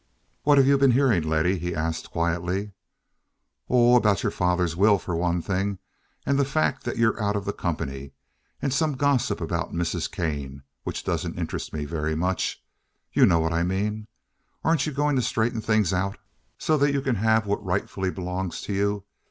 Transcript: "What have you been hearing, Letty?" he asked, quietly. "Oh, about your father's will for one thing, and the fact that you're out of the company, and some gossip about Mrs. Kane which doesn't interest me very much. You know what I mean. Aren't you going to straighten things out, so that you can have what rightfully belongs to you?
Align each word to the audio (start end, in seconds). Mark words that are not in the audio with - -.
"What 0.41 0.57
have 0.57 0.65
you 0.65 0.79
been 0.79 0.93
hearing, 0.97 1.21
Letty?" 1.21 1.59
he 1.59 1.75
asked, 1.75 2.09
quietly. 2.09 2.71
"Oh, 3.69 3.95
about 3.95 4.23
your 4.23 4.31
father's 4.31 4.75
will 4.75 4.97
for 4.97 5.15
one 5.15 5.43
thing, 5.43 5.77
and 6.25 6.39
the 6.39 6.43
fact 6.43 6.85
that 6.85 6.97
you're 6.97 7.21
out 7.21 7.35
of 7.35 7.45
the 7.45 7.53
company, 7.53 8.13
and 8.63 8.73
some 8.73 8.93
gossip 8.95 9.39
about 9.39 9.73
Mrs. 9.75 10.09
Kane 10.09 10.63
which 10.85 11.03
doesn't 11.03 11.37
interest 11.37 11.71
me 11.71 11.85
very 11.85 12.15
much. 12.15 12.63
You 13.13 13.27
know 13.27 13.37
what 13.37 13.53
I 13.53 13.61
mean. 13.61 14.07
Aren't 14.63 14.87
you 14.87 14.91
going 14.91 15.15
to 15.17 15.21
straighten 15.21 15.61
things 15.61 15.93
out, 15.93 16.17
so 16.57 16.77
that 16.79 16.93
you 16.93 17.01
can 17.03 17.17
have 17.17 17.45
what 17.45 17.63
rightfully 17.63 18.09
belongs 18.09 18.59
to 18.61 18.73
you? 18.73 19.03